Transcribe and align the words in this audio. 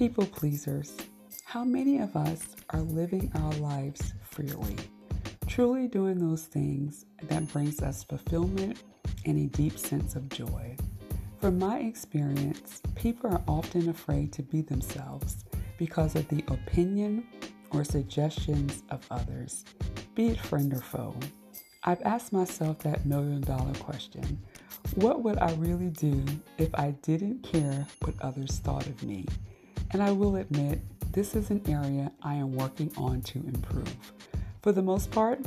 People 0.00 0.24
pleasers. 0.24 0.96
How 1.44 1.62
many 1.62 1.98
of 1.98 2.16
us 2.16 2.56
are 2.70 2.80
living 2.80 3.30
our 3.34 3.52
lives 3.56 4.14
freely, 4.22 4.76
truly 5.46 5.88
doing 5.88 6.16
those 6.16 6.44
things 6.44 7.04
that 7.24 7.52
brings 7.52 7.82
us 7.82 8.02
fulfillment 8.04 8.82
and 9.26 9.38
a 9.38 9.54
deep 9.54 9.78
sense 9.78 10.16
of 10.16 10.30
joy? 10.30 10.74
From 11.38 11.58
my 11.58 11.80
experience, 11.80 12.80
people 12.94 13.28
are 13.28 13.42
often 13.46 13.90
afraid 13.90 14.32
to 14.32 14.42
be 14.42 14.62
themselves 14.62 15.44
because 15.76 16.16
of 16.16 16.26
the 16.28 16.42
opinion 16.48 17.26
or 17.70 17.84
suggestions 17.84 18.82
of 18.88 19.06
others, 19.10 19.66
be 20.14 20.28
it 20.28 20.40
friend 20.40 20.72
or 20.72 20.80
foe. 20.80 21.14
I've 21.84 22.00
asked 22.06 22.32
myself 22.32 22.78
that 22.78 23.04
million 23.04 23.42
dollar 23.42 23.74
question 23.74 24.40
what 24.94 25.22
would 25.22 25.36
I 25.36 25.52
really 25.56 25.90
do 25.90 26.24
if 26.56 26.74
I 26.74 26.92
didn't 27.02 27.42
care 27.42 27.86
what 28.00 28.14
others 28.22 28.60
thought 28.60 28.86
of 28.86 29.02
me? 29.02 29.26
And 29.92 30.02
I 30.02 30.12
will 30.12 30.36
admit, 30.36 30.80
this 31.12 31.34
is 31.34 31.50
an 31.50 31.62
area 31.68 32.12
I 32.22 32.34
am 32.34 32.54
working 32.54 32.92
on 32.96 33.22
to 33.22 33.38
improve. 33.38 33.96
For 34.62 34.72
the 34.72 34.82
most 34.82 35.10
part, 35.10 35.40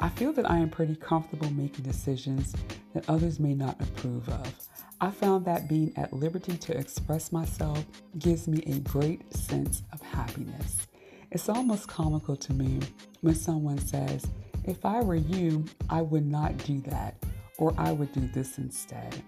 I 0.00 0.08
feel 0.08 0.32
that 0.32 0.50
I 0.50 0.58
am 0.58 0.70
pretty 0.70 0.96
comfortable 0.96 1.50
making 1.50 1.84
decisions 1.84 2.54
that 2.94 3.08
others 3.10 3.38
may 3.38 3.54
not 3.54 3.80
approve 3.80 4.28
of. 4.28 4.54
I 5.00 5.10
found 5.10 5.44
that 5.44 5.68
being 5.68 5.92
at 5.96 6.12
liberty 6.12 6.56
to 6.56 6.76
express 6.76 7.30
myself 7.30 7.84
gives 8.18 8.48
me 8.48 8.62
a 8.66 8.78
great 8.80 9.32
sense 9.34 9.82
of 9.92 10.00
happiness. 10.00 10.86
It's 11.30 11.48
almost 11.48 11.88
comical 11.88 12.36
to 12.36 12.52
me 12.54 12.80
when 13.20 13.34
someone 13.34 13.78
says, 13.78 14.24
If 14.64 14.86
I 14.86 15.02
were 15.02 15.14
you, 15.14 15.64
I 15.90 16.00
would 16.00 16.26
not 16.26 16.56
do 16.58 16.80
that, 16.82 17.22
or 17.58 17.74
I 17.76 17.92
would 17.92 18.12
do 18.12 18.26
this 18.32 18.56
instead. 18.58 19.22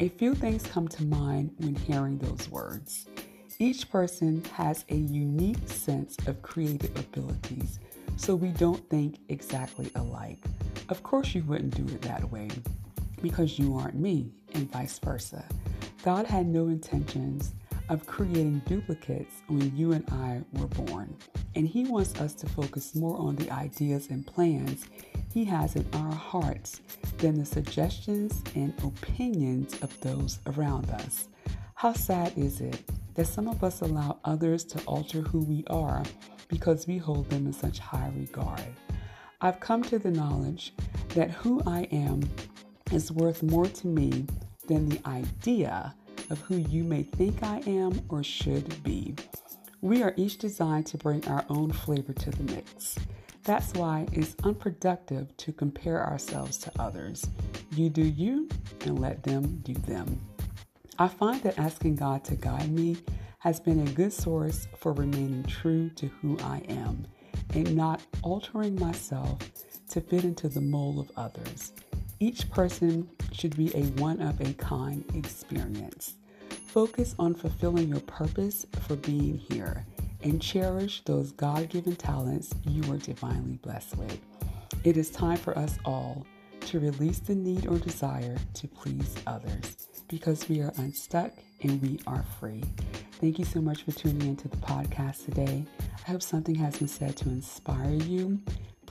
A 0.00 0.08
few 0.08 0.34
things 0.34 0.64
come 0.64 0.88
to 0.88 1.04
mind 1.04 1.54
when 1.58 1.76
hearing 1.76 2.18
those 2.18 2.48
words. 2.48 3.06
Each 3.58 3.88
person 3.88 4.42
has 4.54 4.84
a 4.88 4.96
unique 4.96 5.68
sense 5.68 6.16
of 6.26 6.42
creative 6.42 6.96
abilities, 6.98 7.78
so 8.16 8.34
we 8.34 8.48
don't 8.48 8.88
think 8.90 9.18
exactly 9.28 9.90
alike. 9.94 10.44
Of 10.88 11.04
course, 11.04 11.34
you 11.34 11.44
wouldn't 11.44 11.76
do 11.76 11.94
it 11.94 12.02
that 12.02 12.30
way 12.32 12.48
because 13.22 13.58
you 13.58 13.76
aren't 13.76 13.94
me, 13.94 14.32
and 14.54 14.70
vice 14.70 14.98
versa. 14.98 15.44
God 16.02 16.26
had 16.26 16.46
no 16.46 16.66
intentions 16.66 17.54
of 17.88 18.06
creating 18.06 18.62
duplicates 18.66 19.42
when 19.46 19.74
you 19.76 19.92
and 19.92 20.04
I 20.10 20.42
were 20.58 20.66
born, 20.66 21.16
and 21.54 21.68
He 21.68 21.84
wants 21.84 22.20
us 22.20 22.34
to 22.34 22.48
focus 22.48 22.96
more 22.96 23.16
on 23.18 23.36
the 23.36 23.50
ideas 23.52 24.08
and 24.10 24.26
plans 24.26 24.86
He 25.32 25.44
has 25.44 25.76
in 25.76 25.86
our 25.92 26.12
hearts 26.12 26.80
than 27.18 27.38
the 27.38 27.46
suggestions 27.46 28.42
and 28.56 28.74
opinions 28.82 29.80
of 29.80 29.98
those 30.00 30.40
around 30.46 30.90
us. 30.90 31.28
How 31.74 31.92
sad 31.92 32.32
is 32.36 32.60
it 32.60 32.82
that 33.14 33.26
some 33.26 33.48
of 33.48 33.62
us 33.62 33.80
allow 33.80 34.18
others 34.24 34.64
to 34.64 34.82
alter 34.84 35.20
who 35.20 35.40
we 35.40 35.64
are 35.68 36.02
because 36.48 36.86
we 36.86 36.98
hold 36.98 37.28
them 37.30 37.46
in 37.46 37.52
such 37.52 37.78
high 37.78 38.12
regard? 38.16 38.64
I've 39.40 39.60
come 39.60 39.82
to 39.84 39.98
the 39.98 40.10
knowledge 40.10 40.74
that 41.10 41.30
who 41.30 41.62
I 41.66 41.82
am 41.92 42.22
is 42.92 43.12
worth 43.12 43.42
more 43.42 43.66
to 43.66 43.86
me 43.86 44.26
than 44.66 44.88
the 44.88 45.00
idea 45.06 45.94
of 46.30 46.40
who 46.40 46.56
you 46.56 46.84
may 46.84 47.02
think 47.02 47.42
I 47.42 47.58
am 47.66 48.00
or 48.08 48.22
should 48.22 48.82
be. 48.82 49.14
We 49.80 50.02
are 50.02 50.14
each 50.16 50.38
designed 50.38 50.86
to 50.86 50.98
bring 50.98 51.26
our 51.28 51.44
own 51.50 51.70
flavor 51.70 52.14
to 52.14 52.30
the 52.30 52.54
mix. 52.54 52.96
That's 53.42 53.74
why 53.74 54.06
it's 54.12 54.34
unproductive 54.42 55.36
to 55.36 55.52
compare 55.52 56.02
ourselves 56.02 56.56
to 56.58 56.72
others. 56.78 57.26
You 57.72 57.90
do 57.90 58.02
you 58.02 58.48
and 58.86 58.98
let 58.98 59.22
them 59.22 59.60
do 59.62 59.74
them. 59.74 60.18
I 60.96 61.08
find 61.08 61.42
that 61.42 61.58
asking 61.58 61.96
God 61.96 62.22
to 62.24 62.36
guide 62.36 62.70
me 62.70 62.96
has 63.40 63.58
been 63.58 63.80
a 63.80 63.90
good 63.90 64.12
source 64.12 64.68
for 64.76 64.92
remaining 64.92 65.42
true 65.42 65.90
to 65.96 66.06
who 66.06 66.38
I 66.38 66.62
am 66.68 67.04
and 67.52 67.74
not 67.74 68.00
altering 68.22 68.78
myself 68.78 69.38
to 69.88 70.00
fit 70.00 70.22
into 70.22 70.48
the 70.48 70.60
mold 70.60 71.00
of 71.00 71.10
others. 71.16 71.72
Each 72.20 72.48
person 72.48 73.08
should 73.32 73.56
be 73.56 73.74
a 73.76 73.82
one 74.00 74.22
of 74.22 74.40
a 74.40 74.52
kind 74.54 75.04
experience. 75.14 76.14
Focus 76.68 77.16
on 77.18 77.34
fulfilling 77.34 77.88
your 77.88 78.00
purpose 78.00 78.64
for 78.82 78.94
being 78.94 79.36
here 79.36 79.84
and 80.22 80.40
cherish 80.40 81.02
those 81.04 81.32
God 81.32 81.70
given 81.70 81.96
talents 81.96 82.54
you 82.68 82.82
are 82.92 82.98
divinely 82.98 83.56
blessed 83.56 83.96
with. 83.96 84.20
It 84.84 84.96
is 84.96 85.10
time 85.10 85.38
for 85.38 85.58
us 85.58 85.76
all 85.84 86.24
to 86.66 86.78
release 86.78 87.18
the 87.18 87.34
need 87.34 87.66
or 87.66 87.78
desire 87.78 88.36
to 88.54 88.68
please 88.68 89.16
others 89.26 89.93
because 90.08 90.48
we 90.48 90.60
are 90.60 90.72
unstuck 90.76 91.32
and 91.62 91.80
we 91.82 92.00
are 92.06 92.24
free. 92.38 92.62
Thank 93.20 93.38
you 93.38 93.44
so 93.44 93.60
much 93.60 93.82
for 93.82 93.92
tuning 93.92 94.28
into 94.28 94.48
the 94.48 94.56
podcast 94.58 95.24
today. 95.24 95.64
I 96.06 96.10
hope 96.10 96.22
something 96.22 96.54
has 96.56 96.78
been 96.78 96.88
said 96.88 97.16
to 97.18 97.28
inspire 97.28 97.94
you 97.94 98.40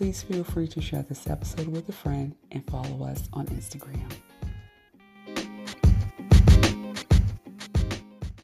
Please 0.00 0.22
feel 0.22 0.44
free 0.44 0.66
to 0.66 0.80
share 0.80 1.02
this 1.02 1.26
episode 1.26 1.68
with 1.68 1.86
a 1.90 1.92
friend 1.92 2.34
and 2.52 2.64
follow 2.64 3.04
us 3.04 3.28
on 3.34 3.44
Instagram. 3.48 4.10